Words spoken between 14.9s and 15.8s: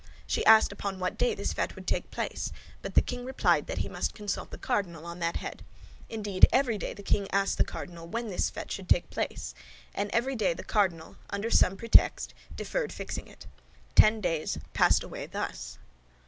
away thus.